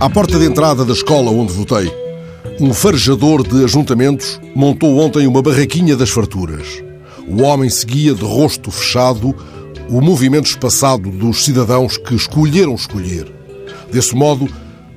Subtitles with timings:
[0.00, 1.92] À porta de entrada da escola onde votei,
[2.58, 6.82] um farejador de ajuntamentos montou ontem uma barraquinha das farturas.
[7.28, 9.36] O homem seguia de rosto fechado
[9.90, 13.30] o movimento espaçado dos cidadãos que escolheram escolher.
[13.92, 14.48] Desse modo,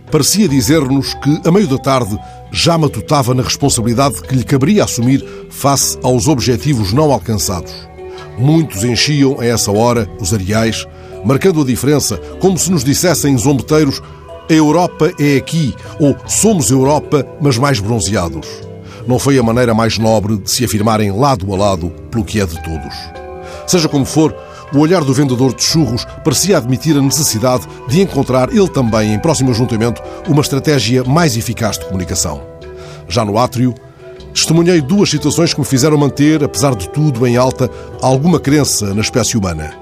[0.09, 2.17] parecia dizer-nos que, a meio da tarde,
[2.49, 7.73] já matutava na responsabilidade que lhe caberia assumir face aos objetivos não alcançados.
[8.37, 10.87] Muitos enchiam, a essa hora, os areais,
[11.25, 14.01] marcando a diferença, como se nos dissessem zombeteiros
[14.49, 18.47] a Europa é aqui, ou somos Europa, mas mais bronzeados.
[19.07, 22.45] Não foi a maneira mais nobre de se afirmarem lado a lado pelo que é
[22.45, 22.95] de todos.
[23.67, 24.35] Seja como for,
[24.73, 29.19] o olhar do vendedor de churros parecia admitir a necessidade de encontrar ele também, em
[29.19, 32.41] próximo ajuntamento, uma estratégia mais eficaz de comunicação.
[33.07, 33.73] Já no átrio,
[34.33, 37.69] testemunhei duas situações que me fizeram manter, apesar de tudo, em alta,
[38.01, 39.73] alguma crença na espécie humana.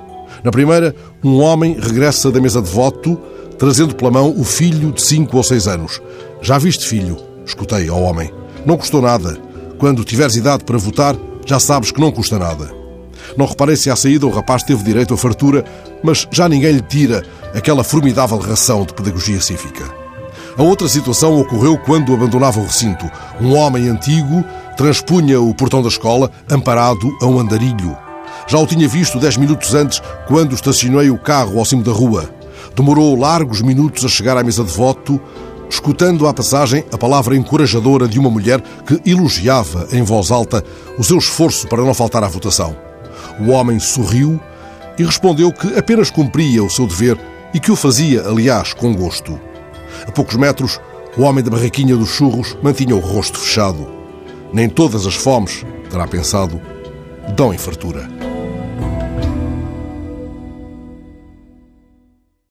[0.44, 3.18] Na primeira, um homem regressa da mesa de voto
[3.62, 6.02] trazendo pela mão o filho de cinco ou seis anos.
[6.42, 7.16] Já viste, filho?
[7.46, 8.34] Escutei ao homem.
[8.66, 9.38] Não custou nada.
[9.78, 12.74] Quando tiveres idade para votar, já sabes que não custa nada.
[13.38, 15.64] Não reparei se à saída o rapaz teve direito à fartura,
[16.04, 17.24] mas já ninguém lhe tira
[17.54, 19.86] aquela formidável ração de pedagogia cívica.
[20.58, 23.08] A outra situação ocorreu quando abandonava o recinto.
[23.40, 24.44] Um homem antigo
[24.76, 27.96] transpunha o portão da escola, amparado a um andarilho.
[28.48, 32.41] Já o tinha visto dez minutos antes, quando estacionei o carro ao cimo da rua.
[32.76, 35.20] Demorou largos minutos a chegar à mesa de voto,
[35.70, 40.64] escutando à passagem a palavra encorajadora de uma mulher que elogiava em voz alta
[40.98, 42.76] o seu esforço para não faltar à votação.
[43.40, 44.40] O homem sorriu
[44.98, 47.18] e respondeu que apenas cumpria o seu dever
[47.54, 49.40] e que o fazia, aliás, com gosto.
[50.08, 50.80] A poucos metros,
[51.18, 53.88] o homem da barraquinha dos churros mantinha o rosto fechado.
[54.54, 56.62] Nem todas as fomes, terá pensado,
[57.36, 58.21] dão em fartura.